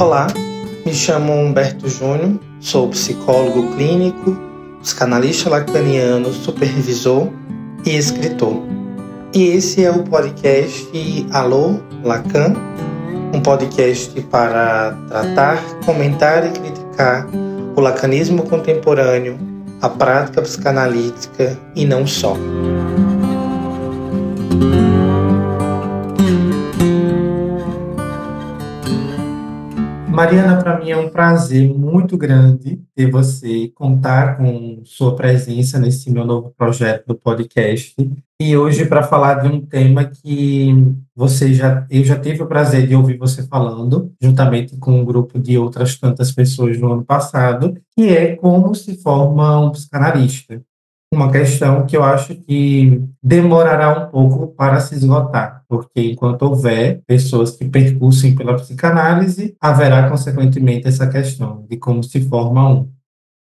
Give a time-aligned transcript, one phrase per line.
[0.00, 0.28] Olá,
[0.86, 4.34] me chamo Humberto Júnior, sou psicólogo clínico,
[4.80, 7.28] psicanalista lacaniano, supervisor
[7.84, 8.62] e escritor.
[9.34, 10.90] E esse é o podcast
[11.32, 12.54] Alô Lacan,
[13.34, 17.28] um podcast para tratar, comentar e criticar
[17.76, 19.38] o lacanismo contemporâneo,
[19.82, 22.34] a prática psicanalítica e não só.
[30.20, 36.10] Mariana, para mim é um prazer muito grande ter você, contar com sua presença nesse
[36.10, 37.94] meu novo projeto do podcast.
[38.38, 40.74] E hoje para falar de um tema que
[41.16, 45.38] você já eu já tive o prazer de ouvir você falando, juntamente com um grupo
[45.38, 50.60] de outras tantas pessoas no ano passado, que é como se forma um psicanalista
[51.12, 57.02] uma questão que eu acho que demorará um pouco para se esgotar, porque enquanto houver
[57.04, 62.92] pessoas que percussem pela psicanálise, haverá consequentemente essa questão de como se forma um.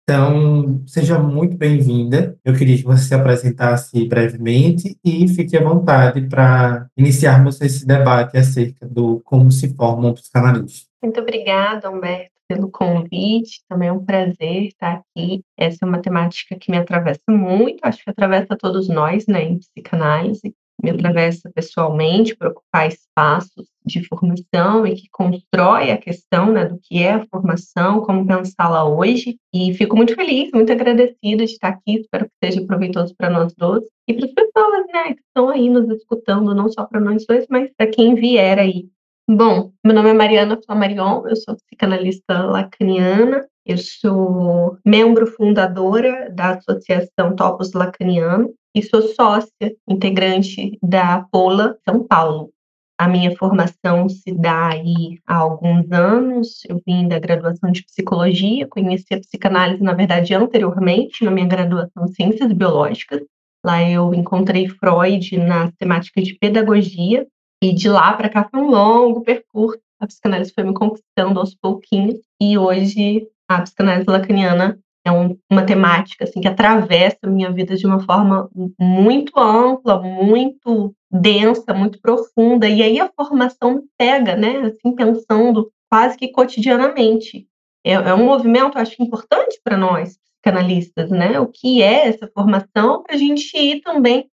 [0.04, 2.38] Então, seja muito bem-vinda.
[2.42, 8.38] Eu queria que você se apresentasse brevemente e fique à vontade para iniciarmos esse debate
[8.38, 10.86] acerca do como se forma um psicanalista.
[11.02, 15.44] Muito obrigada, Humberto pelo convite, também é um prazer estar aqui.
[15.56, 19.58] Essa é uma temática que me atravessa muito, acho que atravessa todos nós, né, em
[19.58, 26.66] psicanálise, me atravessa pessoalmente por ocupar espaços de formação e que constrói a questão né,
[26.66, 29.38] do que é a formação, como pensá-la hoje.
[29.52, 33.52] E fico muito feliz, muito agradecida de estar aqui, espero que seja proveitoso para nós
[33.56, 37.26] dois e para as pessoas né, que estão aí nos escutando, não só para nós
[37.26, 38.88] dois, mas para quem vier aí
[39.30, 46.54] Bom, meu nome é Mariana Flamarion, eu sou psicanalista lacaniana, eu sou membro fundadora da
[46.54, 52.50] Associação Topos Lacaniano e sou sócia integrante da Pola São Paulo.
[52.98, 56.62] A minha formação se dá aí há alguns anos.
[56.66, 62.06] Eu vim da graduação de psicologia, conheci a psicanálise, na verdade, anteriormente, na minha graduação
[62.06, 63.20] em ciências biológicas.
[63.62, 67.26] Lá eu encontrei Freud na temática de pedagogia
[67.62, 69.80] e de lá para cá foi um longo percurso.
[70.00, 72.20] A psicanálise foi me conquistando aos pouquinhos.
[72.40, 77.76] E hoje a psicanálise lacaniana é um, uma temática assim, que atravessa a minha vida
[77.76, 78.48] de uma forma
[78.78, 82.68] muito ampla, muito densa, muito profunda.
[82.68, 84.58] E aí a formação pega, né?
[84.60, 87.48] Assim, pensando quase que cotidianamente.
[87.84, 91.40] É, é um movimento, acho importante para nós, psicanalistas, né?
[91.40, 94.28] O que é essa formação para a gente ir também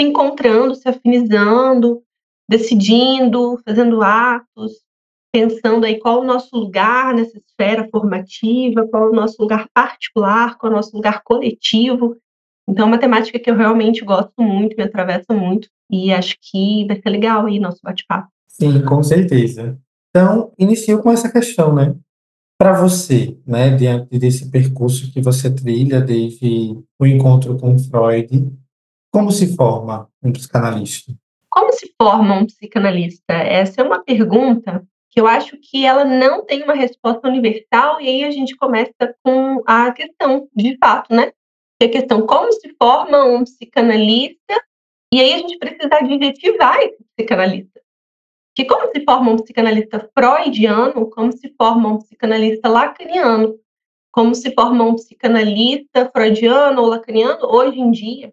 [0.00, 2.02] se encontrando, se afinizando,
[2.48, 4.72] decidindo, fazendo atos,
[5.32, 10.72] pensando aí qual o nosso lugar nessa esfera formativa, qual o nosso lugar particular, qual
[10.72, 12.16] o nosso lugar coletivo.
[12.68, 16.86] Então, é uma temática que eu realmente gosto muito, me atravessa muito, e acho que
[16.86, 18.28] vai ser legal aí nosso bate-papo.
[18.46, 19.78] Sim, com certeza.
[20.10, 21.94] Então, inicio com essa questão, né?
[22.56, 28.52] Para você, né, diante desse percurso que você trilha desde o encontro com Freud,
[29.12, 31.12] como se forma um psicanalista?
[31.54, 33.32] Como se forma um psicanalista?
[33.32, 38.08] Essa é uma pergunta que eu acho que ela não tem uma resposta universal, e
[38.08, 41.30] aí a gente começa com a questão, de fato, né?
[41.78, 44.60] Que é a questão como se forma um psicanalista,
[45.12, 47.80] e aí a gente precisa adjetivar esse psicanalista.
[48.56, 53.54] Que como se forma um psicanalista freudiano, como se forma um psicanalista lacaniano,
[54.10, 58.32] como se forma um psicanalista freudiano ou lacaniano hoje em dia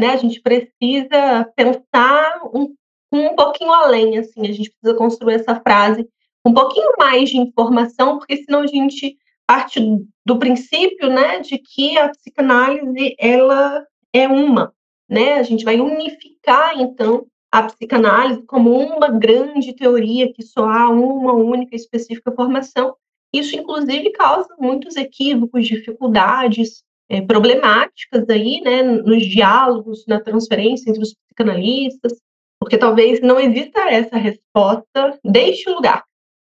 [0.00, 0.08] né?
[0.08, 2.74] A gente precisa pensar um,
[3.12, 6.08] um pouquinho além, assim, a gente precisa construir essa frase
[6.44, 9.16] um pouquinho mais de informação, porque senão a gente
[9.46, 9.80] parte
[10.24, 14.72] do princípio, né, de que a psicanálise ela é uma,
[15.08, 15.34] né?
[15.34, 21.32] A gente vai unificar então a psicanálise como uma grande teoria que só há uma
[21.32, 22.94] única específica formação.
[23.32, 31.02] Isso inclusive causa muitos equívocos, dificuldades, é, problemáticas aí, né, nos diálogos, na transferência entre
[31.02, 32.16] os psicanalistas,
[32.60, 36.04] porque talvez não exista essa resposta deste lugar.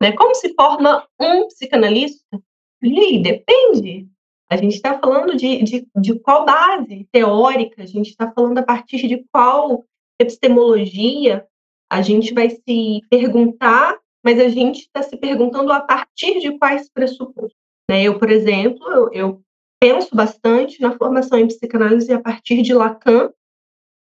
[0.00, 0.12] Né?
[0.12, 2.40] Como se forma um psicanalista?
[2.82, 4.08] E aí, depende.
[4.50, 8.62] A gente está falando de, de, de qual base teórica, a gente está falando a
[8.62, 9.84] partir de qual
[10.18, 11.44] epistemologia
[11.90, 16.88] a gente vai se perguntar, mas a gente está se perguntando a partir de quais
[16.88, 17.54] pressupostos.
[17.90, 18.04] Né?
[18.04, 19.42] Eu, por exemplo, eu, eu
[19.80, 23.30] penso bastante na formação em psicanálise a partir de Lacan,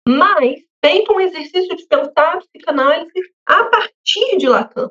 [0.08, 4.90] mas feito um exercício de pensar a psicanálise a partir de Lacan.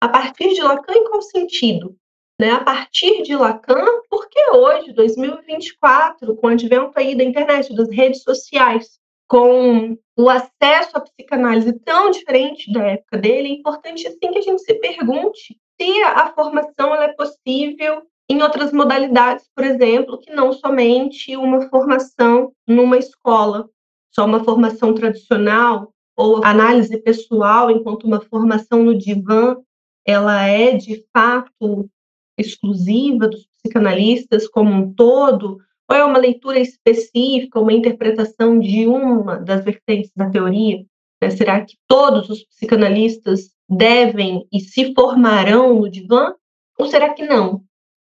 [0.00, 1.96] A partir de Lacan em qual sentido?
[2.40, 2.52] Né?
[2.52, 8.22] A partir de Lacan, porque hoje, 2024, com o advento aí da internet, das redes
[8.22, 14.38] sociais, com o acesso à psicanálise tão diferente da época dele, é importante sim que
[14.38, 20.30] a gente se pergunte se a formação é possível em outras modalidades, por exemplo, que
[20.32, 23.68] não somente uma formação numa escola,
[24.14, 29.56] só uma formação tradicional ou análise pessoal, enquanto uma formação no divã,
[30.04, 31.88] ela é de fato
[32.36, 35.58] exclusiva dos psicanalistas como um todo,
[35.90, 40.84] ou é uma leitura específica, uma interpretação de uma das vertentes da teoria?
[41.22, 41.30] Né?
[41.30, 46.34] Será que todos os psicanalistas devem e se formarão no divã?
[46.78, 47.64] Ou será que não?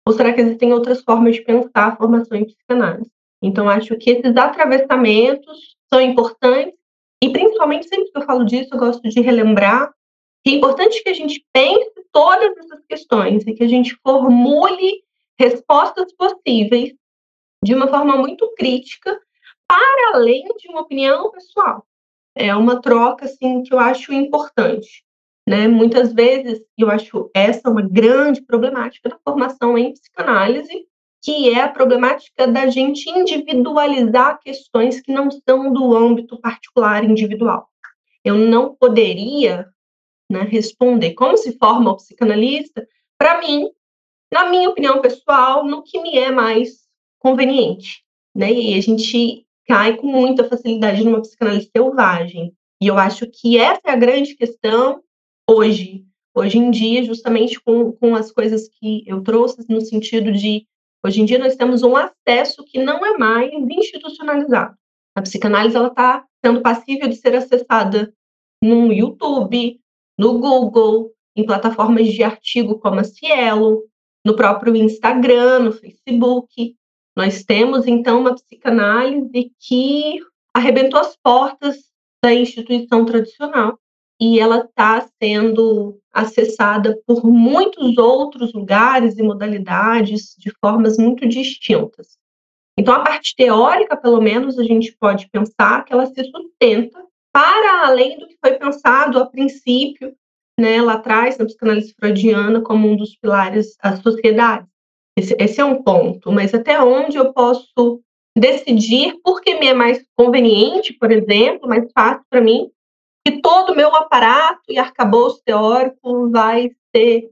[0.06, 3.10] Ou será que existem outras formas de pensar a formação em psicanálise?
[3.42, 6.74] Então, acho que esses atravessamentos são importantes,
[7.22, 9.92] e principalmente sempre que eu falo disso, eu gosto de relembrar
[10.44, 15.02] que é importante que a gente pense todas essas questões e que a gente formule
[15.38, 16.94] respostas possíveis
[17.62, 19.18] de uma forma muito crítica,
[19.66, 21.86] para além de uma opinião pessoal.
[22.36, 25.02] É uma troca assim que eu acho importante.
[25.46, 25.68] Né?
[25.68, 30.86] Muitas vezes, eu acho essa uma grande problemática da formação em psicanálise,
[31.22, 37.68] que é a problemática da gente individualizar questões que não são do âmbito particular individual.
[38.24, 39.66] Eu não poderia
[40.30, 42.86] né, responder como se forma o psicanalista,
[43.18, 43.70] para mim,
[44.32, 46.84] na minha opinião pessoal, no que me é mais
[47.18, 48.02] conveniente.
[48.34, 48.52] Né?
[48.52, 52.54] E a gente cai com muita facilidade numa psicanálise selvagem.
[52.80, 55.02] E eu acho que essa é a grande questão
[55.48, 56.04] hoje,
[56.34, 60.66] hoje em dia, justamente com, com as coisas que eu trouxe, no sentido de,
[61.04, 64.76] hoje em dia nós temos um acesso que não é mais institucionalizado.
[65.14, 68.12] A psicanálise está sendo passível de ser acessada
[68.62, 69.80] no YouTube,
[70.18, 73.84] no Google, em plataformas de artigo como a Cielo,
[74.24, 76.76] no próprio Instagram, no Facebook.
[77.16, 80.20] Nós temos, então, uma psicanálise que
[80.52, 81.90] arrebentou as portas
[82.22, 83.78] da instituição tradicional
[84.20, 92.16] e ela está sendo acessada por muitos outros lugares e modalidades de formas muito distintas.
[92.78, 97.86] Então, a parte teórica, pelo menos, a gente pode pensar que ela se sustenta para
[97.86, 100.14] além do que foi pensado a princípio,
[100.58, 104.66] né, lá atrás, na psicanálise freudiana, como um dos pilares da sociedade.
[105.16, 108.00] Esse, esse é um ponto, mas até onde eu posso
[108.36, 112.70] decidir, porque me é mais conveniente, por exemplo, mais fácil para mim,
[113.26, 117.30] que todo o meu aparato e arcabouço teórico vai ser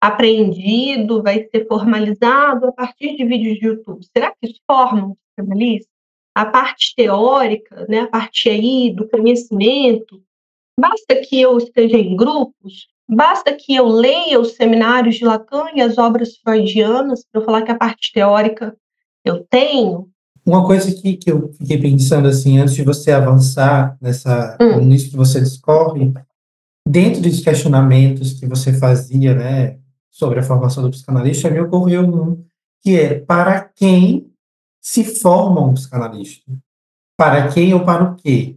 [0.00, 4.04] apreendido, vai ser formalizado a partir de vídeos de YouTube.
[4.16, 5.90] Será que isso forma um psicanalista?
[6.34, 10.22] A parte teórica, né, a parte aí do conhecimento,
[10.78, 15.80] basta que eu esteja em grupos, basta que eu leia os seminários de Lacan e
[15.80, 18.76] as obras freudianas para eu falar que a parte teórica
[19.24, 20.08] eu tenho,
[20.48, 24.80] uma coisa que, que eu fiquei pensando assim, antes de você avançar nessa, hum.
[24.80, 26.12] nisso que você discorre,
[26.88, 29.78] dentro dos questionamentos que você fazia, né,
[30.10, 32.42] sobre a formação do psicanalista, me ocorreu um,
[32.82, 34.32] que é para quem
[34.80, 36.50] se forma um psicanalista?
[37.16, 38.56] Para quem ou para o quê?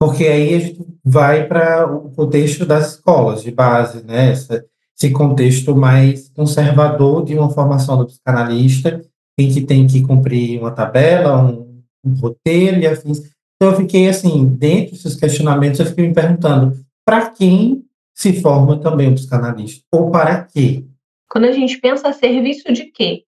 [0.00, 5.76] Porque aí a gente vai para o contexto das escolas de base, né, esse contexto
[5.76, 9.02] mais conservador de uma formação do psicanalista,
[9.38, 13.18] em que tem que cumprir uma tabela, um, um roteiro e afins.
[13.56, 18.80] Então, eu fiquei assim, dentro desses questionamentos, eu fiquei me perguntando, para quem se forma
[18.80, 19.84] também um psicanalista?
[19.92, 20.84] Ou para quê?
[21.28, 23.24] Quando a gente pensa a serviço de quê?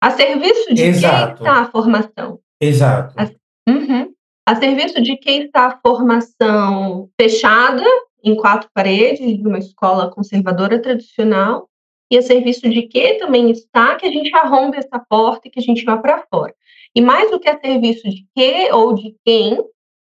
[0.00, 1.42] A serviço de Exato.
[1.42, 2.40] quem está a formação?
[2.60, 3.14] Exato.
[3.18, 3.24] A,
[3.68, 4.12] uhum.
[4.46, 7.82] a serviço de quem está a formação fechada,
[8.22, 11.67] em quatro paredes, de uma escola conservadora tradicional,
[12.10, 15.58] e a serviço de que também está que a gente arrombe essa porta e que
[15.58, 16.54] a gente vá para fora.
[16.94, 19.58] E mais do que a serviço de que ou de quem,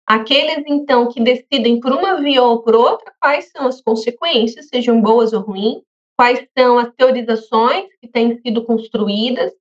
[0.06, 5.00] aqueles então que decidem por uma via ou por outra, quais são as consequências, sejam
[5.00, 5.82] boas ou ruins,
[6.16, 9.52] quais são as teorizações que têm sido construídas.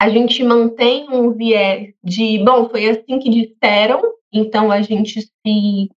[0.00, 4.00] A gente mantém um viés de, bom, foi assim que disseram,
[4.32, 5.90] então a gente se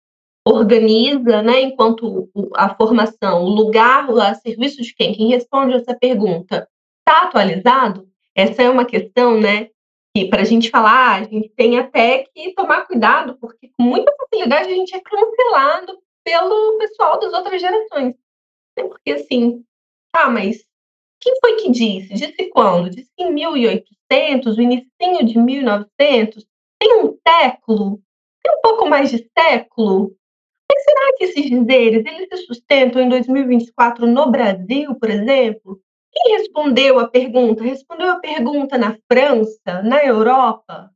[0.47, 5.13] organiza, né, enquanto a formação, o lugar a serviço de quem?
[5.13, 6.67] Quem responde essa pergunta
[6.99, 8.07] está atualizado?
[8.35, 9.69] Essa é uma questão, né,
[10.15, 14.13] que para a gente falar, a gente tem até que tomar cuidado, porque com muita
[14.17, 18.15] facilidade a gente é cancelado pelo pessoal das outras gerações.
[18.77, 18.83] Né?
[18.83, 19.63] Porque assim,
[20.13, 20.65] ah, mas
[21.19, 22.13] quem foi que disse?
[22.13, 22.89] Disse quando?
[22.89, 24.89] Disse em 1800, o início
[25.23, 26.45] de 1900?
[26.79, 28.01] Tem um século?
[28.43, 30.15] Tem um pouco mais de século?
[30.73, 35.81] Mas será que esses dizeres eles se sustentam em 2024 no Brasil, por exemplo?
[36.13, 37.61] Quem respondeu a pergunta?
[37.61, 40.89] Respondeu a pergunta na França, na Europa?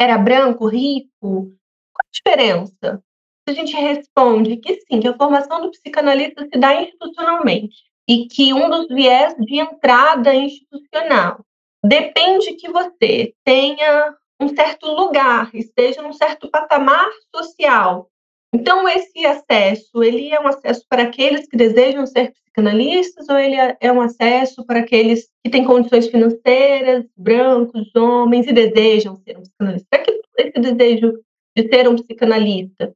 [0.00, 1.10] Era branco, rico?
[1.20, 3.02] Qual a diferença?
[3.48, 7.76] A gente responde que sim, que a formação do psicanalista se dá institucionalmente,
[8.08, 11.44] e que um dos viés de entrada institucional
[11.84, 18.08] depende que você tenha um certo lugar, esteja num certo patamar social.
[18.54, 23.56] Então, esse acesso, ele é um acesso para aqueles que desejam ser psicanalistas ou ele
[23.56, 29.36] é, é um acesso para aqueles que têm condições financeiras, brancos, homens e desejam ser
[29.36, 29.86] um psicanalista?
[29.90, 31.12] Para que esse desejo
[31.56, 32.94] de ser um psicanalista?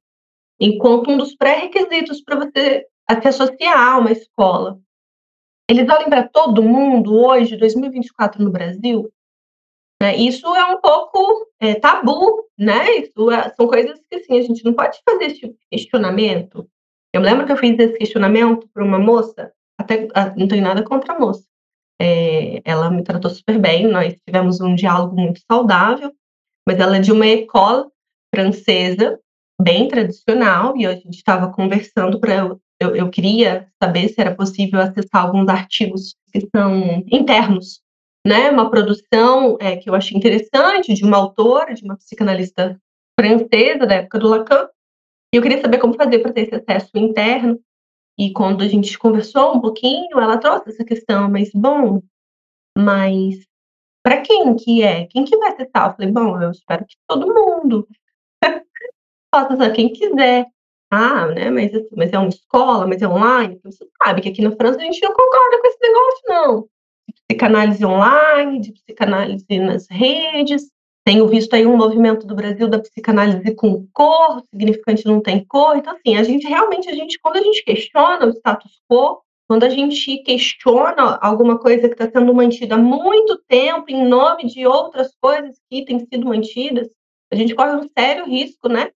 [0.59, 2.87] Enquanto um dos pré-requisitos para você
[3.19, 4.79] se associar a uma escola.
[5.69, 9.11] Eles olham para todo mundo hoje, 2024 no Brasil,
[10.01, 10.17] né?
[10.17, 12.97] Isso é um pouco é, tabu, né?
[12.97, 16.69] Isso é, são coisas que assim, a gente não pode fazer esse questionamento.
[17.13, 20.83] Eu lembro que eu fiz esse questionamento para uma moça, até ah, não tenho nada
[20.83, 21.45] contra a moça.
[22.01, 26.13] É, ela me tratou super bem, nós tivemos um diálogo muito saudável,
[26.67, 27.91] mas ela é de uma escola
[28.35, 29.21] francesa,
[29.61, 34.35] bem tradicional, e a gente estava conversando para eu, eu, eu queria saber se era
[34.35, 37.83] possível acessar alguns artigos que são internos
[38.27, 42.81] né, uma produção é, que eu achei interessante de uma autora, de uma psicanalista
[43.19, 44.69] francesa da época do Lacan.
[45.33, 47.61] E eu queria saber como fazer para ter esse acesso interno.
[48.19, 52.03] E quando a gente conversou um pouquinho, ela trouxe essa questão, mas bom,
[52.77, 53.37] mas
[54.03, 55.07] para quem que é?
[55.07, 55.91] Quem que vai acessar?
[55.91, 57.89] Eu falei, bom, eu espero que todo mundo.
[59.33, 60.47] Possa acessar quem quiser.
[60.93, 63.61] Ah, né, mas, mas é uma escola, mas é online.
[63.65, 66.69] Você sabe que aqui na França a gente não concorda com esse negócio, não
[67.31, 70.69] psicanálise online, de psicanálise nas redes.
[71.05, 75.77] Tenho visto aí um movimento do Brasil da psicanálise com cor, significante não tem cor.
[75.77, 79.65] Então, assim, a gente realmente, a gente, quando a gente questiona o status quo, quando
[79.65, 84.67] a gente questiona alguma coisa que está sendo mantida há muito tempo em nome de
[84.67, 86.89] outras coisas que têm sido mantidas,
[87.33, 88.91] a gente corre um sério risco, né,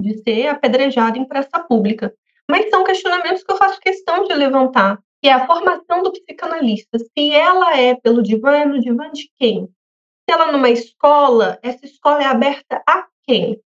[0.00, 2.14] de ser apedrejado em praça pública.
[2.48, 6.98] Mas são questionamentos que eu faço questão de levantar, que é a formação do psicanalista.
[6.98, 9.66] Se ela é pelo divã, é no divã de quem?
[10.28, 13.60] Se ela é numa escola, essa escola é aberta a quem?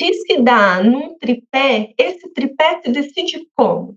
[0.00, 3.96] Se se dá num tripé, esse tripé se decide como?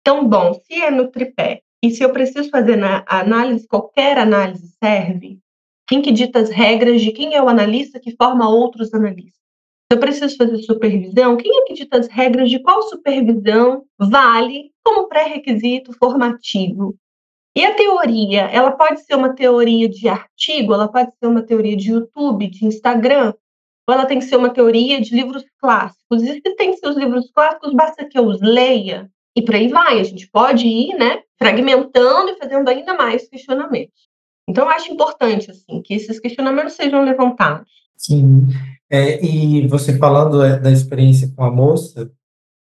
[0.00, 4.74] Então, bom, se é no tripé, e se eu preciso fazer na análise, qualquer análise
[4.82, 5.38] serve,
[5.88, 9.36] quem que dita as regras de quem é o analista que forma outros analistas?
[9.90, 15.08] eu preciso fazer supervisão, quem é que dita as regras de qual supervisão vale como
[15.08, 16.96] pré-requisito formativo?
[17.56, 21.76] E a teoria, ela pode ser uma teoria de artigo, ela pode ser uma teoria
[21.76, 23.34] de YouTube, de Instagram,
[23.88, 26.22] ou ela tem que ser uma teoria de livros clássicos.
[26.22, 29.10] E se tem seus livros clássicos, basta que eu os leia.
[29.34, 34.06] E por aí vai, a gente pode ir, né, fragmentando e fazendo ainda mais questionamentos.
[34.48, 37.68] Então, eu acho importante, assim, que esses questionamentos sejam levantados.
[37.96, 38.46] Sim.
[38.88, 42.10] É, e você falando é, da experiência com a moça,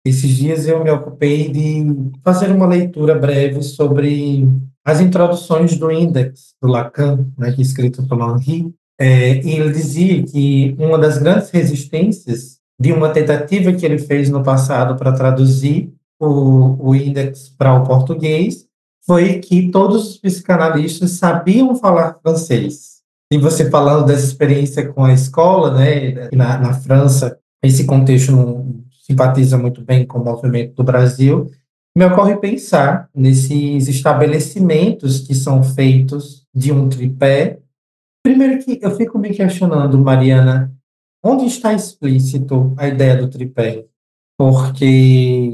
[0.10, 1.86] esses dias eu me ocupei de
[2.24, 4.48] fazer uma leitura breve sobre
[4.86, 9.72] as introduções do Index do Lacan, né, que é escrito pelo Henri, é, e ele
[9.72, 15.14] dizia que uma das grandes resistências de uma tentativa que ele fez no passado para
[15.14, 18.66] traduzir o, o Index para o português
[19.06, 23.00] foi que todos os psicanalistas sabiam falar francês.
[23.32, 28.34] E você falando dessa experiência com a escola, né, na, na França, esse contexto
[29.10, 31.50] simpatiza muito bem com o movimento do Brasil,
[31.98, 37.60] me ocorre pensar nesses estabelecimentos que são feitos de um tripé.
[38.24, 40.72] Primeiro que eu fico me questionando, Mariana,
[41.24, 43.86] onde está explícito a ideia do tripé?
[44.38, 45.52] Porque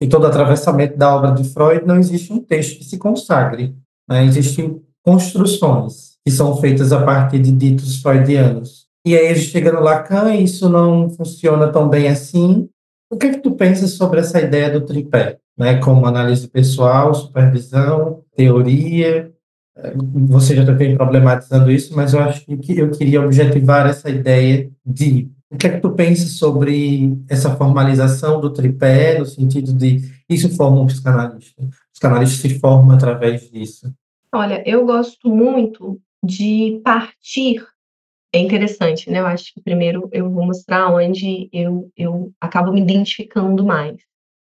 [0.00, 3.74] em todo atravessamento da obra de Freud não existe um texto que se consagre,
[4.08, 4.24] né?
[4.24, 8.84] existem construções que são feitas a partir de ditos freudianos.
[9.06, 12.68] E aí a gente chega no Lacan isso não funciona tão bem assim.
[13.14, 15.38] O que é que tu pensas sobre essa ideia do tripé?
[15.56, 19.32] Né, como análise pessoal, supervisão, teoria.
[20.26, 25.30] Você já vem problematizando isso, mas eu acho que eu queria objetivar essa ideia de
[25.48, 30.48] o que é que tu pensas sobre essa formalização do tripé, no sentido de isso
[30.56, 31.62] forma um psicanalista?
[31.62, 33.94] O psicanalista se forma através disso.
[34.34, 37.64] Olha, eu gosto muito de partir
[38.34, 39.20] é interessante, né?
[39.20, 43.96] Eu acho que primeiro eu vou mostrar onde eu, eu acabo me identificando mais.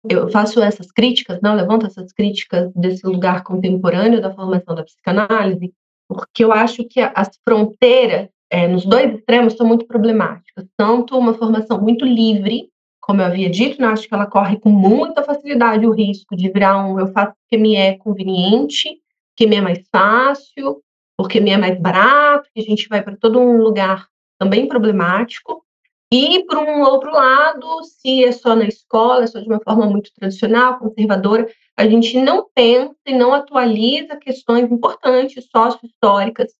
[0.09, 5.71] Eu faço essas críticas, não levanto essas críticas desse lugar contemporâneo da formação da psicanálise,
[6.09, 10.65] porque eu acho que as fronteiras é, nos dois extremos são muito problemáticas.
[10.75, 12.69] Tanto uma formação muito livre,
[12.99, 13.87] como eu havia dito, né?
[13.87, 17.57] acho que ela corre com muita facilidade o risco de virar um eu faço que
[17.57, 18.97] me é conveniente,
[19.35, 20.81] que me é mais fácil,
[21.17, 24.07] porque me é mais barato, que a gente vai para todo um lugar
[24.39, 25.63] também problemático.
[26.11, 29.87] E, por um outro lado, se é só na escola, é só de uma forma
[29.87, 36.53] muito tradicional, conservadora, a gente não pensa e não atualiza questões importantes, sócio-históricas,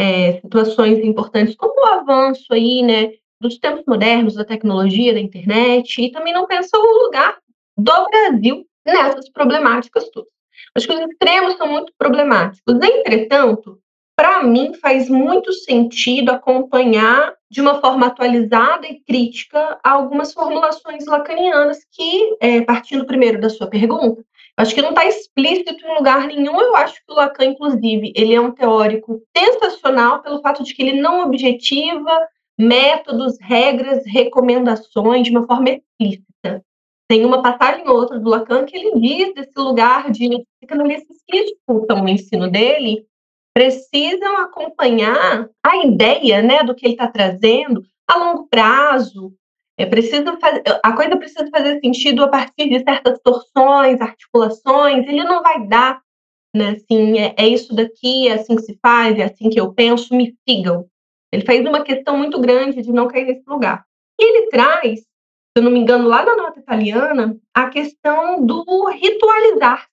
[0.00, 6.02] é, situações importantes, como o avanço aí, né, dos tempos modernos, da tecnologia, da internet,
[6.02, 7.38] e também não pensa o lugar
[7.76, 10.39] do Brasil nessas problemáticas todas.
[10.76, 12.74] Acho que os extremos são muito problemáticos.
[12.82, 13.78] Entretanto,
[14.20, 21.78] para mim faz muito sentido acompanhar de uma forma atualizada e crítica algumas formulações lacanianas
[21.90, 24.22] que, é, partindo primeiro da sua pergunta,
[24.58, 26.60] acho que não está explícito em lugar nenhum.
[26.60, 30.82] Eu acho que o Lacan, inclusive, ele é um teórico sensacional pelo fato de que
[30.82, 36.62] ele não objetiva métodos, regras, recomendações de uma forma explícita.
[37.10, 40.28] Tem uma passagem ou outra do Lacan que ele diz desse lugar de
[40.60, 43.04] psicanalistas que escutam o ensino dele
[43.52, 49.34] precisam acompanhar a ideia né, do que ele está trazendo a longo prazo.
[49.76, 55.04] É preciso fazer, a coisa precisa fazer sentido a partir de certas torções, articulações.
[55.08, 56.00] Ele não vai dar,
[56.54, 59.74] né, assim, é, é isso daqui, é assim que se faz, é assim que eu
[59.74, 60.86] penso, me sigam.
[61.32, 63.84] Ele fez uma questão muito grande de não cair nesse lugar.
[64.16, 65.09] E ele traz,
[65.56, 69.90] eu não me engano, lá na nota italiana, a questão do ritualizar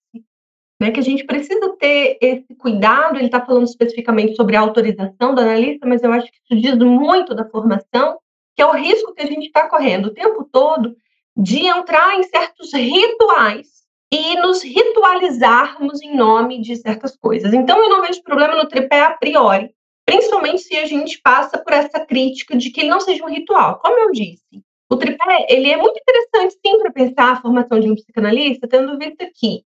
[0.80, 3.18] né, que a gente precisa ter esse cuidado.
[3.18, 6.78] Ele está falando especificamente sobre a autorização do analista, mas eu acho que isso diz
[6.78, 8.20] muito da formação,
[8.56, 10.96] que é o risco que a gente está correndo o tempo todo
[11.36, 13.68] de entrar em certos rituais
[14.12, 17.54] e nos ritualizarmos em nome de certas coisas.
[17.54, 19.70] Então, eu não vejo problema no tripé a priori,
[20.06, 23.80] principalmente se a gente passa por essa crítica de que ele não seja um ritual.
[23.80, 27.92] Como eu disse, o tripé ele é muito interessante sim para pensar a formação de
[27.92, 29.64] um psicanalista, tendo visto que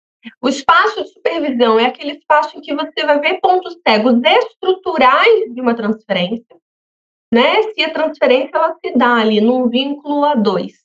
[0.41, 5.53] o espaço de supervisão é aquele espaço em que você vai ver pontos cegos estruturais
[5.53, 6.55] de uma transferência,
[7.33, 7.61] né?
[7.73, 10.83] Se a transferência ela se dá ali num vínculo a dois.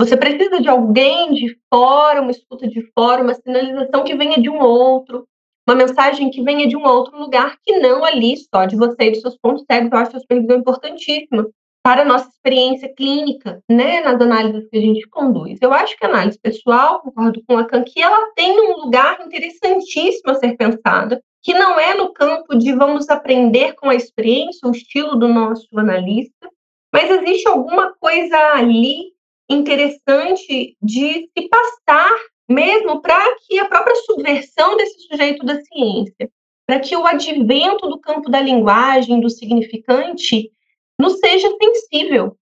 [0.00, 4.48] Você precisa de alguém de fora, uma escuta de fora, uma sinalização que venha de
[4.48, 5.26] um outro,
[5.68, 9.10] uma mensagem que venha de um outro lugar que não ali só de você e
[9.10, 9.90] dos seus pontos cegos.
[9.92, 11.46] Eu acho a supervisão importantíssima
[11.88, 15.58] para a nossa experiência clínica, né, nas análises que a gente conduz.
[15.62, 19.18] Eu acho que a análise pessoal, concordo com a Lacan, que ela tem um lugar
[19.24, 24.68] interessantíssimo a ser pensada, que não é no campo de vamos aprender com a experiência,
[24.68, 26.50] o estilo do nosso analista,
[26.92, 29.14] mas existe alguma coisa ali
[29.48, 32.14] interessante de se passar
[32.46, 36.30] mesmo para que a própria subversão desse sujeito da ciência,
[36.66, 40.50] para que o advento do campo da linguagem, do significante,
[40.98, 42.36] nos seja sensível.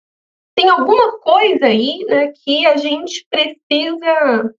[0.56, 4.54] Tem alguma coisa aí né, que a gente precisa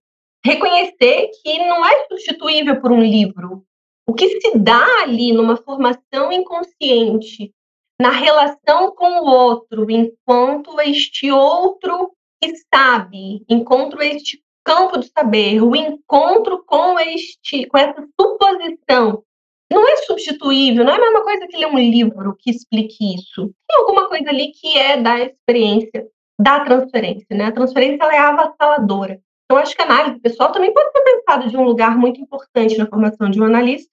[0.45, 3.63] reconhecer que não é substituível por um livro.
[4.07, 7.51] O que se dá ali numa formação inconsciente,
[7.99, 15.61] na relação com o outro, enquanto este outro que sabe, enquanto este campo de saber,
[15.63, 19.23] o encontro com este, com essa suposição
[19.71, 23.53] não é substituível, não é a mesma coisa que ler um livro que explique isso.
[23.67, 26.07] Tem alguma coisa ali que é da experiência
[26.39, 27.45] da transferência, né?
[27.45, 29.19] A transferência ela é avassaladora.
[29.45, 32.77] Então, acho que a análise pessoal também pode ser pensada de um lugar muito importante
[32.77, 33.89] na formação de um analista.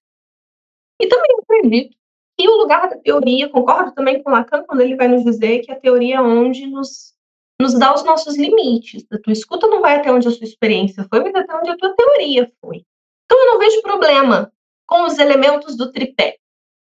[1.01, 1.97] E também acredito
[2.39, 5.71] que o lugar da teoria, concordo também com Lacan quando ele vai nos dizer que
[5.71, 7.15] a teoria é onde nos,
[7.61, 9.07] nos dá os nossos limites.
[9.13, 11.77] A tua escuta não vai até onde a sua experiência foi, mas até onde a
[11.77, 12.85] tua teoria foi.
[13.25, 14.53] Então, eu não vejo problema
[14.87, 16.37] com os elementos do tripé.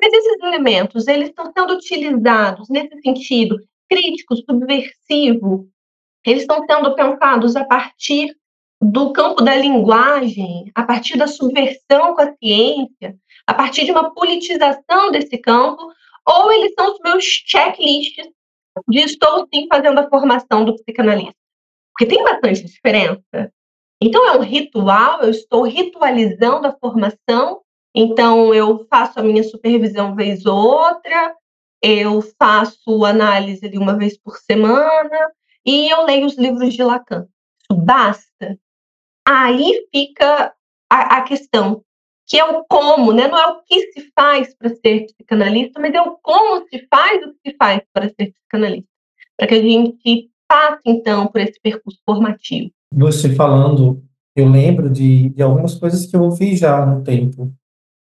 [0.01, 3.59] Mas esses elementos, eles estão sendo utilizados nesse sentido
[3.89, 5.69] crítico, subversivo,
[6.25, 8.37] eles estão sendo pensados a partir
[8.81, 14.13] do campo da linguagem, a partir da subversão com a ciência, a partir de uma
[14.13, 15.91] politização desse campo,
[16.25, 18.29] ou eles são os meus checklists
[18.87, 21.35] de estou sim fazendo a formação do psicanalista.
[21.93, 23.53] Porque tem bastante diferença.
[24.01, 27.63] Então é um ritual, eu estou ritualizando a formação
[27.95, 31.35] então, eu faço a minha supervisão vez ou outra,
[31.83, 35.33] eu faço análise de uma vez por semana
[35.65, 37.27] e eu leio os livros de Lacan.
[37.61, 38.59] Isso basta.
[39.27, 40.55] Aí fica
[40.91, 41.83] a, a questão,
[42.27, 43.29] que é o como, né?
[43.29, 47.23] Não é o que se faz para ser psicanalista, mas é o como se faz
[47.23, 48.89] o que se faz para ser psicanalista.
[49.37, 52.71] Para que a gente passe, então, por esse percurso formativo.
[52.93, 54.03] Você falando,
[54.35, 57.53] eu lembro de, de algumas coisas que eu ouvi já um tempo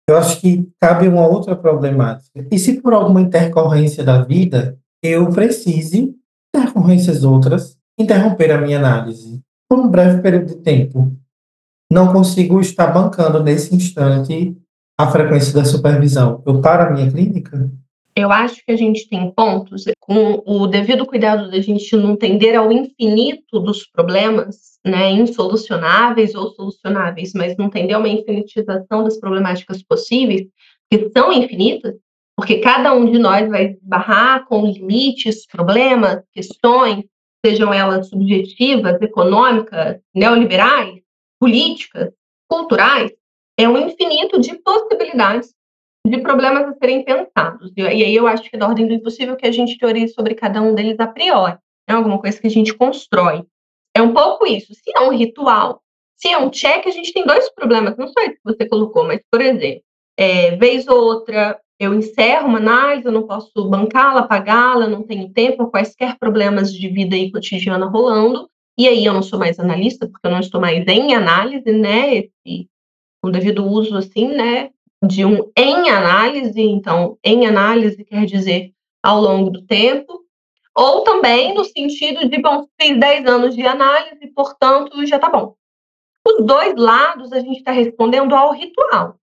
[0.09, 2.47] eu acho que cabe uma outra problemática.
[2.51, 6.15] E se por alguma intercorrência da vida eu precise,
[6.53, 11.15] intercorrências outras, interromper a minha análise por um breve período de tempo,
[11.91, 14.57] não consigo estar bancando nesse instante
[14.97, 16.41] a frequência da supervisão.
[16.45, 17.71] Eu paro a minha clínica?
[18.19, 22.57] Eu acho que a gente tem pontos, com o devido cuidado da gente não tender
[22.57, 29.19] ao infinito dos problemas, né, insolucionáveis ou solucionáveis, mas não tender a uma infinitização das
[29.19, 30.47] problemáticas possíveis,
[30.91, 31.95] que são infinitas,
[32.35, 37.05] porque cada um de nós vai esbarrar com limites, problemas, questões,
[37.45, 40.99] sejam elas subjetivas, econômicas, neoliberais,
[41.39, 42.11] políticas,
[42.49, 43.11] culturais,
[43.57, 45.53] é um infinito de possibilidades
[46.07, 47.71] de problemas a serem pensados.
[47.75, 50.35] E aí eu acho que é da ordem do impossível que a gente teorize sobre
[50.35, 51.57] cada um deles a priori.
[51.87, 53.43] É alguma coisa que a gente constrói.
[53.95, 54.73] É um pouco isso.
[54.73, 55.81] Se é um ritual,
[56.15, 59.05] se é um check, a gente tem dois problemas, não só esse que você colocou,
[59.05, 59.81] mas, por exemplo,
[60.17, 65.31] é, vez ou outra eu encerro uma análise, eu não posso bancá-la, pagá-la, não tenho
[65.31, 70.05] tempo, quaisquer problemas de vida e cotidiana rolando, e aí eu não sou mais analista,
[70.07, 72.69] porque eu não estou mais em análise, né, esse,
[73.23, 74.71] com devido uso, assim, né,
[75.03, 80.25] de um em análise, então, em análise quer dizer ao longo do tempo,
[80.75, 85.55] ou também no sentido de, bom, fiz 10 anos de análise, portanto, já está bom.
[86.27, 89.15] Os dois lados a gente está respondendo ao ritual.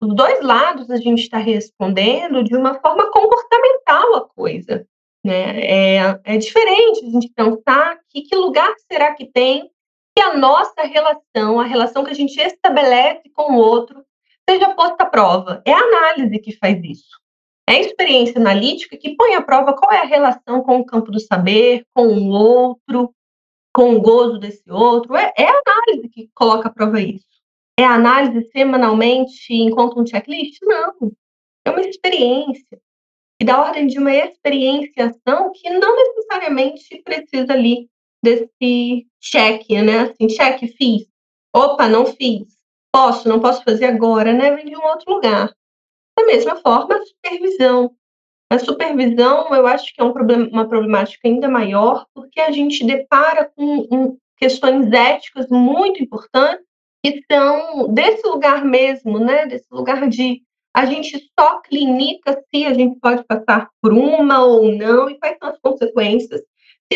[0.00, 4.86] Os dois lados a gente está respondendo de uma forma comportamental a coisa.
[5.24, 5.60] Né?
[5.60, 9.70] É, é diferente a gente pensar que, que lugar será que tem
[10.14, 14.04] que a nossa relação, a relação que a gente estabelece com o outro,
[14.48, 15.62] seja posta à prova.
[15.66, 17.20] É a análise que faz isso.
[17.68, 21.10] É a experiência analítica que põe à prova qual é a relação com o campo
[21.10, 23.14] do saber, com o outro,
[23.72, 25.14] com o gozo desse outro.
[25.14, 27.24] É, é a análise que coloca à prova isso.
[27.78, 30.58] É a análise semanalmente enquanto um checklist?
[30.62, 31.12] Não.
[31.64, 32.80] É uma experiência.
[33.40, 37.88] E da ordem de uma experienciação que não necessariamente precisa ali
[38.22, 40.00] desse cheque, né?
[40.00, 41.06] Assim, cheque, fiz.
[41.54, 42.61] Opa, não fiz
[42.92, 44.54] posso, não posso fazer agora, né?
[44.54, 45.52] Vem de um outro lugar.
[46.16, 47.96] Da mesma forma, a supervisão.
[48.50, 50.12] A supervisão, eu acho que é um
[50.52, 56.66] uma problemática ainda maior, porque a gente depara com um, questões éticas muito importantes,
[57.02, 59.46] que são desse lugar mesmo, né?
[59.46, 60.42] Desse lugar de
[60.74, 65.36] a gente só clinica se a gente pode passar por uma ou não, e quais
[65.38, 66.42] são as consequências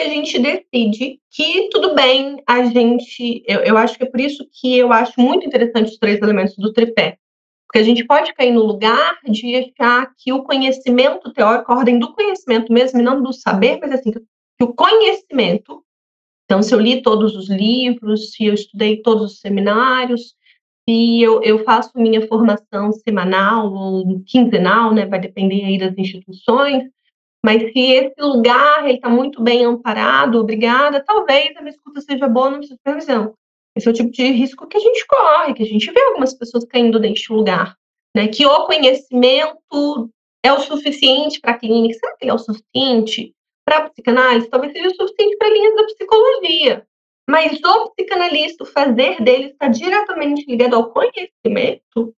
[0.01, 3.43] a gente decide que tudo bem, a gente.
[3.47, 6.57] Eu, eu acho que é por isso que eu acho muito interessante os três elementos
[6.57, 7.19] do tripé.
[7.67, 11.99] Porque a gente pode cair no lugar de achar que o conhecimento teórico, a ordem
[11.99, 15.85] do conhecimento mesmo, e não do saber, mas assim, que o conhecimento.
[16.45, 20.37] Então, se eu li todos os livros, se eu estudei todos os seminários,
[20.89, 26.85] se eu, eu faço minha formação semanal ou quinzenal, né, vai depender aí das instituições,
[27.47, 32.51] mas se esse lugar está muito bem amparado, obrigada, talvez a minha escuta seja boa
[32.51, 33.35] na supervisão.
[33.77, 36.35] Esse é o tipo de risco que a gente corre, que a gente vê algumas
[36.35, 37.77] pessoas caindo neste lugar.
[38.17, 38.27] Né?
[38.27, 40.11] Que o conhecimento
[40.45, 41.97] é o suficiente para a clínica.
[42.01, 43.33] Será que é o suficiente
[43.65, 44.51] para a psicanálise?
[44.51, 46.87] Talvez seja o suficiente para linhas da psicologia.
[47.31, 52.13] Mas o psicanalista, o fazer dele está diretamente ligado ao conhecimento?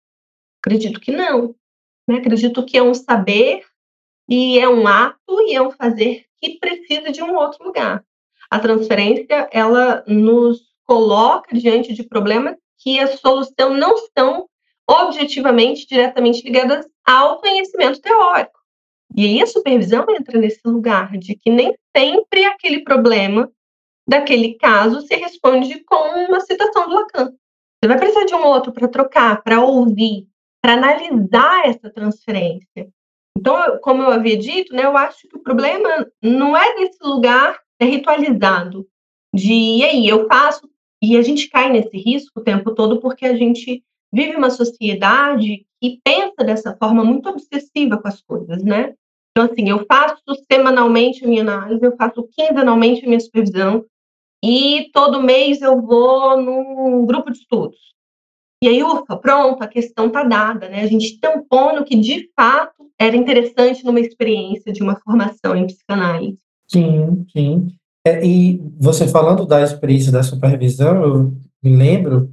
[0.65, 1.55] Acredito que não.
[2.09, 2.17] Né?
[2.17, 3.68] Acredito que é um saber
[4.29, 8.05] e é um ato e é um fazer que precisa de um outro lugar.
[8.51, 14.49] A transferência, ela nos coloca diante de problemas que a solução não estão
[14.89, 18.59] objetivamente diretamente ligadas ao conhecimento teórico.
[19.17, 23.51] E aí a supervisão entra nesse lugar de que nem sempre aquele problema
[24.07, 27.33] daquele caso se responde com uma citação do Lacan.
[27.81, 30.27] Você vai precisar de um outro para trocar, para ouvir,
[30.63, 32.89] para analisar essa transferência.
[33.39, 37.57] Então, como eu havia dito, né, eu acho que o problema não é desse lugar
[37.81, 38.85] ritualizado,
[39.33, 40.69] de e aí, eu faço,
[41.01, 45.65] e a gente cai nesse risco o tempo todo porque a gente vive uma sociedade
[45.81, 48.95] que pensa dessa forma muito obsessiva com as coisas, né?
[49.31, 50.21] Então, assim, eu faço
[50.51, 53.85] semanalmente a minha análise, eu faço quinzenalmente a minha supervisão,
[54.43, 57.79] e todo mês eu vou num grupo de estudos.
[58.63, 60.83] E aí, ufa, pronto, a questão está dada, né?
[60.83, 65.67] A gente tampou no que de fato era interessante numa experiência de uma formação em
[65.67, 66.39] psicanálise.
[66.67, 67.69] Sim, sim.
[68.05, 72.33] É, e você falando da experiência da supervisão, eu me lembro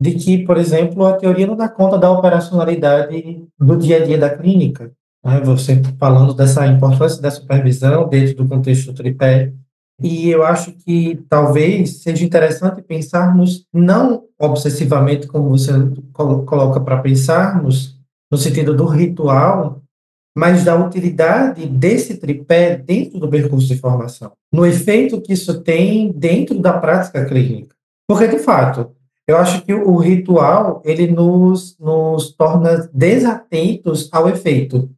[0.00, 4.16] de que, por exemplo, a teoria não dá conta da operacionalidade do dia a dia
[4.16, 4.92] da clínica.
[5.24, 5.40] Né?
[5.40, 9.52] Você falando dessa importância da supervisão dentro do contexto do tripé,
[10.00, 15.72] e eu acho que talvez seja interessante pensarmos, não obsessivamente, como você
[16.12, 17.98] coloca para pensarmos,
[18.30, 19.82] no sentido do ritual,
[20.36, 26.12] mas da utilidade desse tripé dentro do percurso de formação, no efeito que isso tem
[26.12, 27.74] dentro da prática clínica.
[28.08, 28.92] Porque, de fato,
[29.26, 34.88] eu acho que o ritual ele nos, nos torna desatentos ao efeito.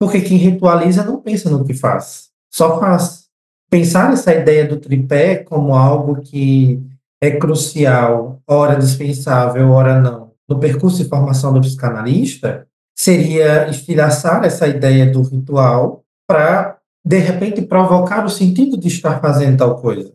[0.00, 3.25] Porque quem ritualiza não pensa no que faz, só faz.
[3.70, 6.80] Pensar essa ideia do tripé como algo que
[7.20, 14.66] é crucial, ora dispensável, ora não, no percurso de formação do psicanalista, seria estilhaçar essa
[14.68, 20.12] ideia do ritual para, de repente, provocar o sentido de estar fazendo tal coisa.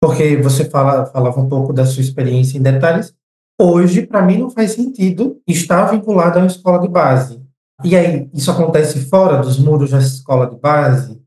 [0.00, 3.14] Porque você fala, falava um pouco da sua experiência em detalhes.
[3.60, 7.42] Hoje, para mim, não faz sentido estar vinculado a uma escola de base.
[7.84, 11.20] E aí, isso acontece fora dos muros da escola de base?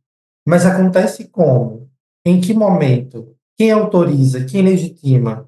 [0.48, 1.90] Mas acontece como?
[2.26, 3.36] Em que momento?
[3.58, 4.44] Quem autoriza?
[4.46, 5.48] Quem legitima?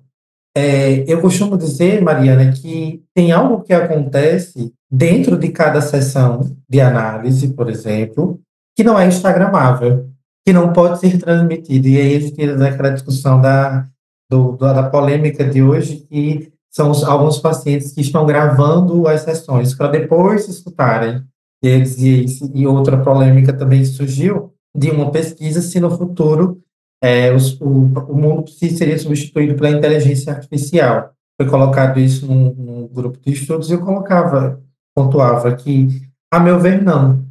[0.56, 6.79] É, eu costumo dizer, Mariana, que tem algo que acontece dentro de cada sessão de
[6.79, 8.39] análise, por exemplo,
[8.75, 10.10] que não é instagramável,
[10.45, 11.88] que não pode ser transmitido.
[11.88, 13.88] E aí a gente entra naquela discussão da,
[14.29, 19.73] do, da polêmica de hoje, que são os, alguns pacientes que estão gravando as sessões
[19.73, 21.23] para depois escutarem.
[21.63, 22.25] E, e,
[22.62, 26.62] e outra polêmica também surgiu de uma pesquisa se no futuro
[27.03, 31.12] é, o, o mundo seria substituído pela inteligência artificial.
[31.39, 34.62] Foi colocado isso num, num grupo de estudos e eu colocava,
[34.95, 37.25] pontuava que, a meu ver, não.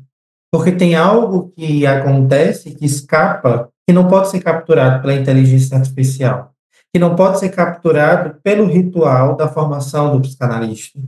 [0.53, 6.53] Porque tem algo que acontece que escapa, que não pode ser capturado pela inteligência artificial,
[6.93, 11.01] que não pode ser capturado pelo ritual da formação do psicanalista.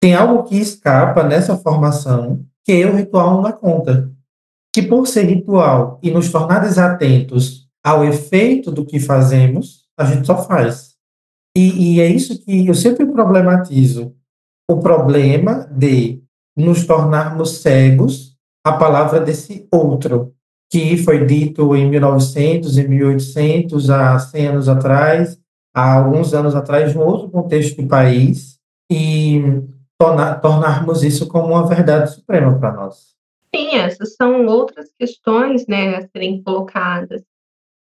[0.00, 4.10] Tem algo que escapa nessa formação que o ritual não dá conta.
[4.76, 10.26] Que por ser ritual e nos tornar desatentos ao efeito do que fazemos, a gente
[10.26, 10.96] só faz.
[11.56, 14.14] E, e é isso que eu sempre problematizo.
[14.70, 16.22] O problema de
[16.54, 20.34] nos tornarmos cegos à palavra desse outro,
[20.70, 25.40] que foi dito em 1900, em 1800, há 100 anos atrás,
[25.74, 28.58] há alguns anos atrás, em outro contexto do país,
[28.92, 29.40] e
[29.98, 33.15] tornar, tornarmos isso como uma verdade suprema para nós.
[33.56, 37.22] Sim, essas são outras questões né, a serem colocadas.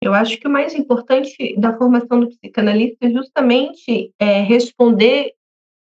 [0.02, 5.35] Eu acho que o mais importante da formação do psicanalista é justamente é, responder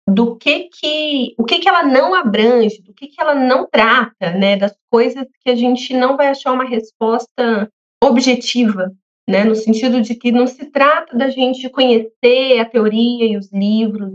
[0.09, 4.31] do que que o que que ela não abrange, do que que ela não trata,
[4.33, 7.71] né, das coisas que a gente não vai achar uma resposta
[8.03, 8.93] objetiva,
[9.29, 13.51] né, no sentido de que não se trata da gente conhecer a teoria e os
[13.53, 14.13] livros,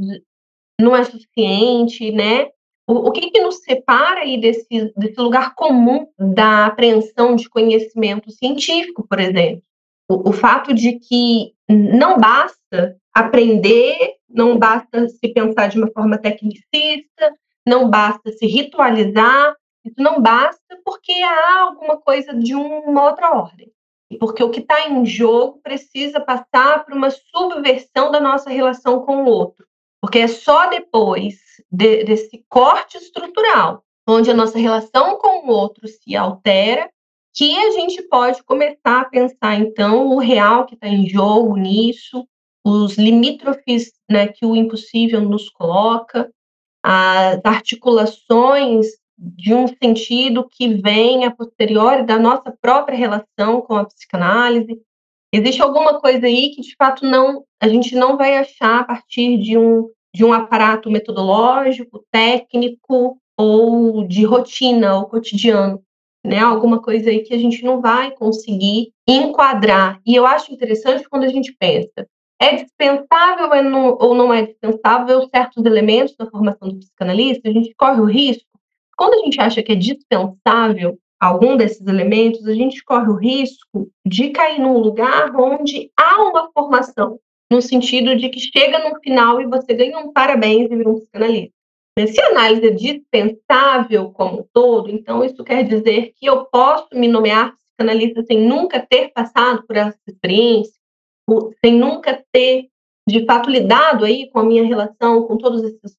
[0.79, 2.47] não é suficiente, né?
[2.89, 8.31] O, o que que nos separa aí desse desse lugar comum da apreensão de conhecimento
[8.31, 9.63] científico, por exemplo?
[10.09, 16.17] o, o fato de que não basta aprender, não basta se pensar de uma forma
[16.17, 17.33] tecnicista,
[17.65, 23.71] não basta se ritualizar, isso não basta porque há alguma coisa de uma outra ordem.
[24.19, 29.23] Porque o que está em jogo precisa passar por uma subversão da nossa relação com
[29.23, 29.67] o outro.
[30.01, 31.37] Porque é só depois
[31.71, 36.89] de, desse corte estrutural, onde a nossa relação com o outro se altera,
[37.33, 42.27] que a gente pode começar a pensar, então, o real que está em jogo nisso,
[42.65, 46.29] os limítrofes né, que o impossível nos coloca,
[46.83, 53.85] as articulações de um sentido que vem a posteriori da nossa própria relação com a
[53.85, 54.81] psicanálise.
[55.33, 59.37] Existe alguma coisa aí que de fato não a gente não vai achar a partir
[59.37, 65.81] de um de um aparato metodológico, técnico ou de rotina ou cotidiano
[66.25, 66.39] né?
[66.39, 69.99] Alguma coisa aí que a gente não vai conseguir enquadrar.
[70.05, 72.07] E eu acho interessante quando a gente pensa,
[72.41, 73.49] é dispensável
[73.99, 77.49] ou não é dispensável certos elementos da formação do psicanalista?
[77.49, 78.47] A gente corre o risco.
[78.97, 83.89] Quando a gente acha que é dispensável algum desses elementos, a gente corre o risco
[84.05, 87.19] de cair num lugar onde há uma formação,
[87.51, 90.99] no sentido de que chega no final e você ganha um parabéns e vira um
[90.99, 91.53] psicanalista.
[92.07, 96.87] Se a análise é dispensável como um todo, então isso quer dizer que eu posso
[96.93, 100.73] me nomear psicanalista sem nunca ter passado por essa experiência,
[101.63, 102.69] sem nunca ter,
[103.07, 105.97] de fato, lidado aí com a minha relação com todos esses,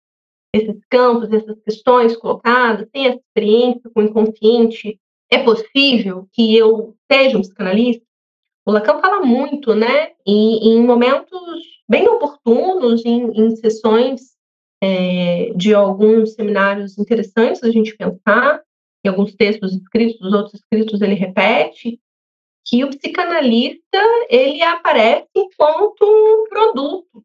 [0.54, 4.98] esses campos, essas questões colocadas, sem essa experiência com o inconsciente.
[5.30, 8.04] É possível que eu seja um psicanalista?
[8.66, 11.40] O Lacan fala muito, né, em, em momentos
[11.88, 14.36] bem oportunos, em, em sessões
[14.82, 18.62] é, de alguns seminários interessantes a gente pensar,
[19.04, 22.00] em alguns textos escritos, os outros escritos ele repete,
[22.66, 27.24] que o psicanalista ele aparece enquanto um produto,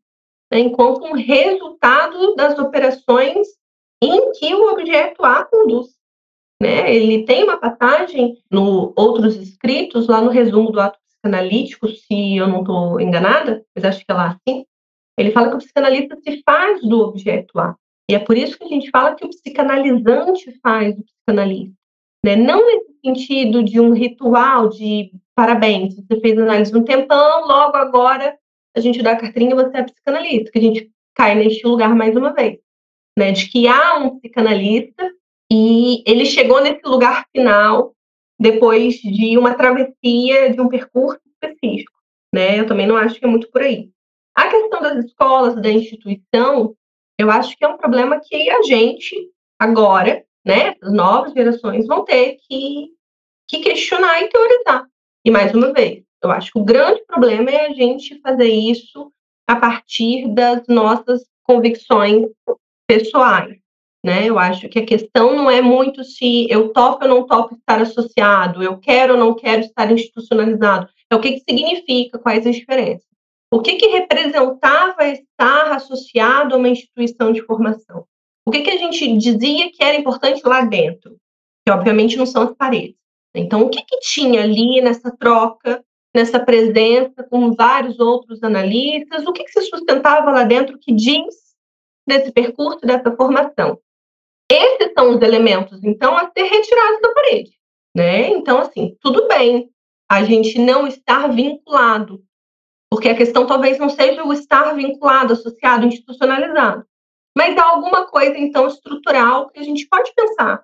[0.52, 3.48] né, enquanto um resultado das operações
[4.02, 5.96] em que o objeto A conduz.
[6.62, 6.96] Né?
[6.96, 12.48] Ele tem uma passagem no outros escritos, lá no resumo do ato psicanalítico, se eu
[12.48, 14.66] não estou enganada, mas acho que é lá assim,
[15.18, 17.76] ele fala que o psicanalista se faz do objeto A.
[18.10, 21.74] E é por isso que a gente fala que o psicanalizante faz o psicanalista.
[22.24, 22.36] Né?
[22.36, 28.38] Não nesse sentido de um ritual de parabéns, você fez análise um tempão, logo agora
[28.76, 31.96] a gente dá a carteirinha e você é psicanalista, que a gente cai neste lugar
[31.96, 32.60] mais uma vez.
[33.18, 33.32] Né?
[33.32, 35.10] De que há um psicanalista
[35.52, 37.95] e ele chegou nesse lugar final
[38.40, 41.94] depois de uma travessia, de um percurso específico.
[42.34, 42.60] Né?
[42.60, 43.90] Eu também não acho que é muito por aí.
[44.36, 46.76] A questão das escolas, da instituição,
[47.18, 49.16] eu acho que é um problema que a gente,
[49.58, 52.90] agora, né, as novas gerações, vão ter que,
[53.48, 54.86] que questionar e teorizar.
[55.24, 59.12] E, mais uma vez, eu acho que o grande problema é a gente fazer isso
[59.48, 62.28] a partir das nossas convicções
[62.88, 63.58] pessoais.
[64.06, 64.30] Né?
[64.30, 67.82] Eu acho que a questão não é muito se eu topo ou não topo estar
[67.82, 70.88] associado, eu quero ou não quero estar institucionalizado.
[71.10, 73.08] É o que, que significa, quais as diferenças.
[73.52, 78.06] O que, que representava estar associado a uma instituição de formação?
[78.46, 81.18] O que, que a gente dizia que era importante lá dentro?
[81.66, 82.98] Que obviamente não são as paredes.
[83.34, 85.84] Então, o que, que tinha ali nessa troca,
[86.16, 89.26] nessa presença com vários outros analistas?
[89.26, 91.34] O que, que se sustentava lá dentro que diz
[92.08, 93.80] desse percurso, dessa formação?
[94.50, 97.52] Esses são os elementos, então, a ser retirados da parede.
[97.96, 98.30] Né?
[98.30, 99.70] Então, assim, tudo bem
[100.10, 102.24] a gente não estar vinculado,
[102.92, 106.86] porque a questão talvez não seja o estar vinculado, associado, institucionalizado,
[107.36, 110.64] mas há alguma coisa, então, estrutural que a gente pode pensar,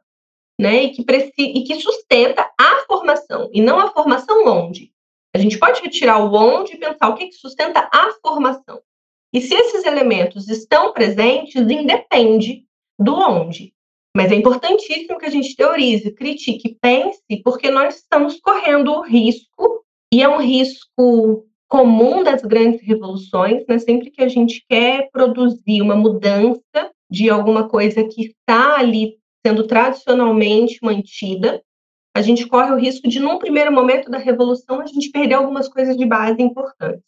[0.59, 0.83] né?
[0.83, 1.03] E que,
[1.37, 4.91] e que sustenta a formação, e não a formação onde.
[5.33, 8.81] A gente pode retirar o onde e pensar o que, que sustenta a formação.
[9.33, 12.65] E se esses elementos estão presentes, independe
[13.01, 13.73] do onde.
[14.15, 19.83] Mas é importantíssimo que a gente teorize, critique, pense, porque nós estamos correndo o risco,
[20.13, 23.79] e é um risco comum das grandes revoluções, né?
[23.79, 29.65] sempre que a gente quer produzir uma mudança de alguma coisa que está ali sendo
[29.65, 31.63] tradicionalmente mantida,
[32.13, 35.69] a gente corre o risco de, num primeiro momento da revolução, a gente perder algumas
[35.69, 37.03] coisas de base importantes.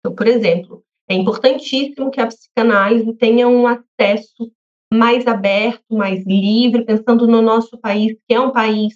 [0.00, 4.50] Então, por exemplo, é importantíssimo que a psicanálise tenha um acesso
[4.92, 8.94] mais aberto, mais livre, pensando no nosso país, que é um país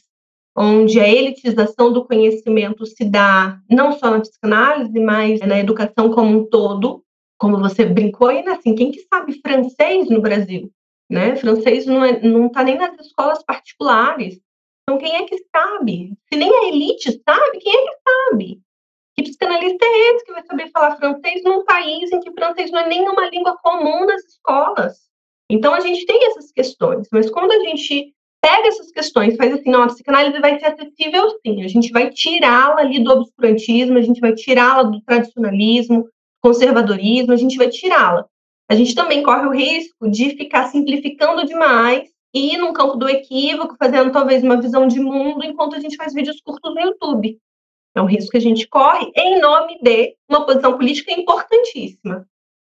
[0.56, 6.38] onde a elitização do conhecimento se dá não só na psicanálise, mas na educação como
[6.38, 7.02] um todo,
[7.38, 10.70] como você brincou, e assim, quem que sabe francês no Brasil?
[11.10, 11.36] Né?
[11.36, 14.40] Francês não está é, não tá nem nas escolas particulares.
[14.82, 16.16] Então, quem é que sabe?
[16.28, 18.60] Se nem a elite sabe, quem é que sabe?
[19.14, 22.80] Que psicanalista é esse que vai saber falar francês num país em que francês não
[22.80, 25.11] é nem uma língua comum nas escolas?
[25.52, 29.70] Então, a gente tem essas questões, mas quando a gente pega essas questões, faz assim,
[29.70, 34.00] não, a psicanálise vai ser acessível sim, a gente vai tirá-la ali do obscurantismo, a
[34.00, 36.08] gente vai tirá-la do tradicionalismo,
[36.40, 38.24] conservadorismo, a gente vai tirá-la.
[38.66, 43.06] A gente também corre o risco de ficar simplificando demais e ir num campo do
[43.06, 47.38] equívoco, fazendo talvez uma visão de mundo, enquanto a gente faz vídeos curtos no YouTube.
[47.94, 52.26] É um risco que a gente corre em nome de uma posição política importantíssima.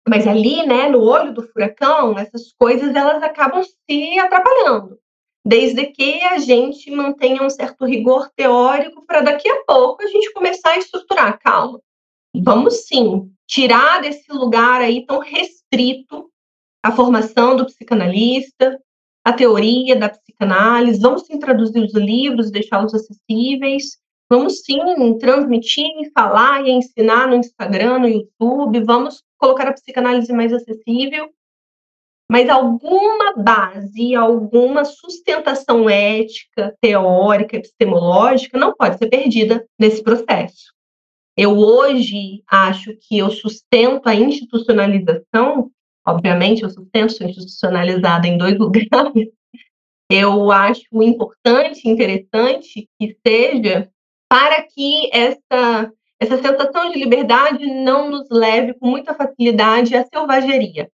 [0.08, 4.98] Mas ali, né, no olho do furacão, essas coisas elas acabam se atrapalhando,
[5.44, 10.32] desde que a gente mantenha um certo rigor teórico para daqui a pouco a gente
[10.32, 11.38] começar a estruturar.
[11.40, 11.80] Calma,
[12.34, 16.30] vamos sim tirar desse lugar aí tão restrito
[16.82, 18.80] a formação do psicanalista,
[19.24, 23.98] a teoria da psicanálise, vamos sim traduzir os livros, deixá-los acessíveis,
[24.30, 30.52] vamos sim transmitir, falar e ensinar no Instagram, no YouTube, vamos colocar a psicanálise mais
[30.52, 31.30] acessível,
[32.30, 40.74] mas alguma base, alguma sustentação ética, teórica, epistemológica não pode ser perdida nesse processo.
[41.34, 45.70] Eu hoje acho que eu sustento a institucionalização,
[46.06, 49.30] obviamente eu sustento, sou institucionalizada em dois lugares,
[50.10, 53.90] eu acho importante, interessante que seja
[54.28, 60.90] para que essa essa sensação de liberdade não nos leve com muita facilidade à selvageria.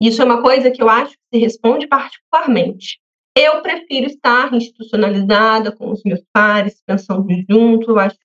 [0.00, 3.00] Isso é uma coisa que eu acho que se responde particularmente.
[3.36, 8.16] Eu prefiro estar institucionalizada com os meus pares, pensando junto, eu acho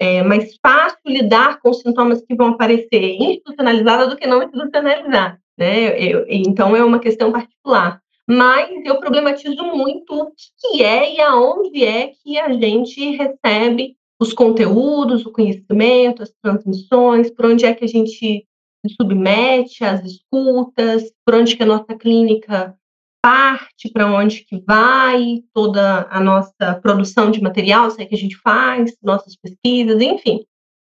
[0.00, 5.40] é, mais fácil lidar com os sintomas que vão aparecer institucionalizada do que não institucionalizada.
[5.56, 6.00] Né?
[6.00, 8.00] Eu, então, é uma questão particular.
[8.30, 14.32] Mas eu problematizo muito o que é e aonde é que a gente recebe os
[14.32, 18.46] conteúdos, o conhecimento, as transmissões, por onde é que a gente
[18.86, 22.78] se submete às escutas, por onde que a nossa clínica
[23.20, 28.18] parte, para onde que vai toda a nossa produção de material, se é que a
[28.18, 30.44] gente faz, nossas pesquisas, enfim,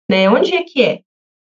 [0.09, 0.31] né?
[0.31, 1.01] Onde é que é?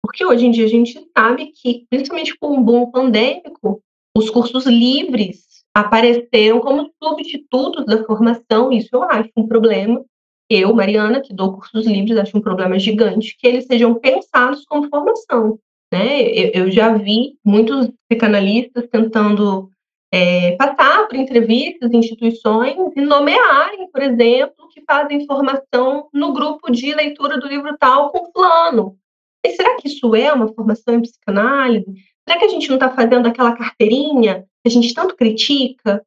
[0.02, 3.82] Porque hoje em dia a gente sabe que, principalmente com o boom pandêmico,
[4.16, 10.04] os cursos livres apareceram como substitutos da formação, isso eu acho um problema.
[10.50, 14.88] Eu, Mariana, que dou cursos livres, acho um problema gigante que eles sejam pensados como
[14.88, 15.58] formação.
[15.90, 16.22] Né?
[16.22, 19.70] Eu, eu já vi muitos psicanalistas tentando
[20.12, 26.94] é, passar por entrevistas, instituições e nomearem, por exemplo, que fazem formação no grupo de
[26.94, 28.98] leitura do livro tal com fulano.
[29.44, 31.86] E será que isso é uma formação em psicanálise?
[32.26, 36.04] Será que a gente não está fazendo aquela carteirinha que a gente tanto critica?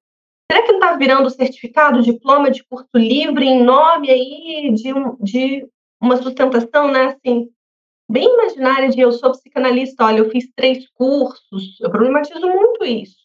[0.49, 5.15] Será que não está virando certificado, diploma de curso livre em nome aí de, um,
[5.19, 5.67] de
[6.01, 7.49] uma sustentação, né, assim,
[8.09, 13.17] bem imaginária de eu sou psicanalista, olha, eu fiz três cursos, eu problematizo muito isso,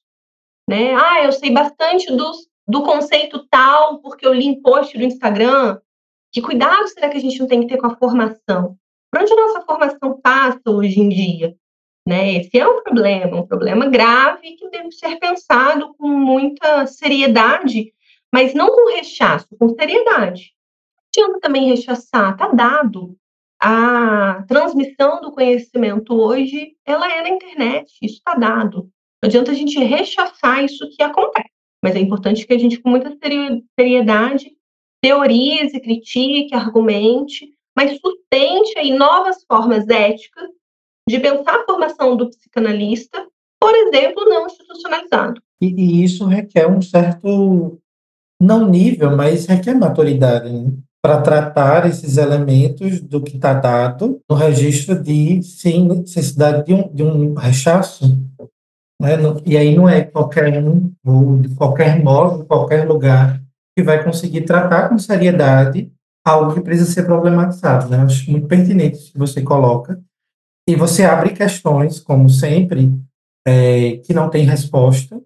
[0.68, 0.94] né?
[0.94, 2.32] Ah, eu sei bastante do,
[2.66, 5.78] do conceito tal porque eu li em post do Instagram.
[6.32, 8.78] Que cuidado será que a gente não tem que ter com a formação?
[9.10, 11.56] Para onde a nossa formação passa hoje em dia?
[12.06, 12.36] Né?
[12.36, 17.92] Esse é um problema, um problema grave que deve ser pensado com muita seriedade,
[18.32, 20.52] mas não com rechaço, com seriedade.
[21.16, 23.16] Não adianta também rechaçar, está dado.
[23.62, 28.90] A transmissão do conhecimento hoje, ela é na internet, isso está dado.
[29.22, 31.50] Não adianta a gente rechaçar isso que acontece,
[31.82, 33.14] mas é importante que a gente, com muita
[33.76, 34.50] seriedade,
[35.02, 40.48] teorize, critique, argumente, mas sustente aí novas formas éticas
[41.10, 43.26] de pensar a formação do psicanalista,
[43.60, 45.40] por exemplo, não institucionalizado.
[45.60, 47.78] E, e isso requer um certo,
[48.40, 50.72] não nível, mas requer maturidade, né?
[51.02, 56.88] para tratar esses elementos do que está dado no registro de sim, necessidade de um,
[56.92, 58.18] de um rechaço.
[59.00, 59.16] Né?
[59.46, 63.40] E aí não é qualquer um, ou de qualquer modo, qualquer lugar,
[63.74, 65.90] que vai conseguir tratar com seriedade
[66.22, 67.88] algo que precisa ser problematizado.
[67.88, 67.98] Né?
[67.98, 69.98] acho muito pertinente que você coloca.
[70.70, 72.94] E você abre questões, como sempre,
[73.44, 75.20] é, que não tem resposta,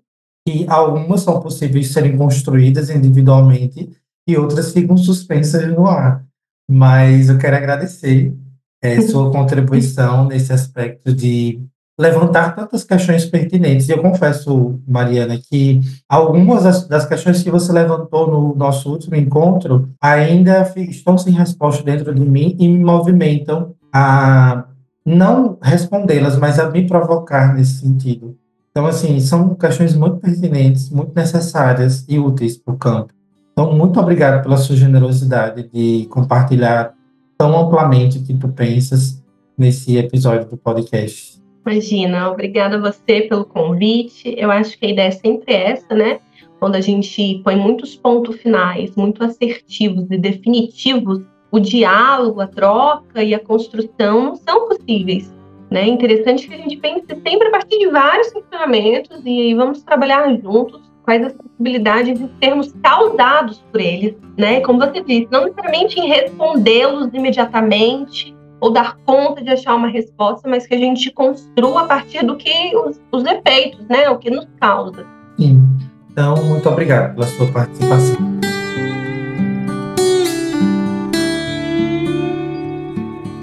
[0.48, 3.90] e algumas são possíveis serem construídas individualmente
[4.26, 6.24] e outras ficam suspensas no ar.
[6.66, 8.34] Mas eu quero agradecer
[8.82, 11.60] é, sua contribuição nesse aspecto de
[12.00, 13.86] levantar tantas questões pertinentes.
[13.86, 15.78] E eu confesso, Mariana, que
[16.08, 21.84] algumas das, das, questões que você levantou no nosso último encontro ainda estão sem resposta
[21.84, 24.68] dentro de mim e me movimentam a
[25.04, 28.36] não respondê-las, mas a me provocar nesse sentido.
[28.70, 33.12] Então, assim, são questões muito pertinentes, muito necessárias e úteis para o campo.
[33.52, 36.92] Então, muito obrigado pela sua generosidade de compartilhar
[37.38, 39.22] tão amplamente o que tu pensas
[39.56, 41.40] nesse episódio do podcast.
[41.64, 44.34] Imagina, obrigada a você pelo convite.
[44.36, 46.18] Eu acho que a ideia é sempre essa, né?
[46.58, 51.22] Quando a gente põe muitos pontos finais, muito assertivos e definitivos,
[51.54, 55.32] o diálogo, a troca e a construção não são possíveis.
[55.70, 55.82] Né?
[55.82, 59.80] É interessante que a gente pense sempre a partir de vários funcionamentos e aí vamos
[59.84, 64.62] trabalhar juntos quais as possibilidades de sermos causados por eles, né?
[64.62, 70.48] Como você disse, não necessariamente em respondê-los imediatamente ou dar conta de achar uma resposta,
[70.48, 74.08] mas que a gente construa a partir do que os, os efeitos, né?
[74.08, 75.06] O que nos causa.
[75.38, 75.62] Sim.
[76.10, 78.34] Então, muito obrigado pela sua participação.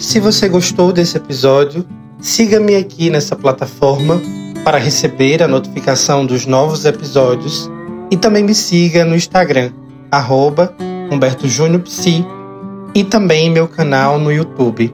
[0.02, 1.86] Se você gostou desse episódio,
[2.20, 4.20] siga-me aqui nessa plataforma
[4.64, 7.70] para receber a notificação dos novos episódios
[8.10, 9.72] e também me siga no Instagram,
[10.10, 10.76] arroba
[12.96, 14.92] e também meu canal no YouTube.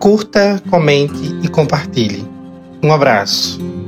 [0.00, 2.26] Curta, comente e compartilhe.
[2.82, 3.79] Um abraço.